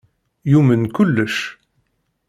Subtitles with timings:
[0.51, 1.35] Yumen kullec.